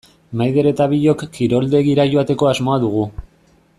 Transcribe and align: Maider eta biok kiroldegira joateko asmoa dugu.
Maider 0.39 0.69
eta 0.69 0.87
biok 0.93 1.23
kiroldegira 1.35 2.07
joateko 2.15 2.49
asmoa 2.53 2.79
dugu. 2.87 3.05